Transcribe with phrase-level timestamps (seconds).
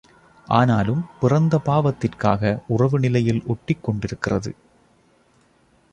[0.47, 4.53] ஆனாலும் பிறந்த பாவத்திற்காக உறவு நிலையில் ஒட்டிக் கொண்டிருக்கிறது.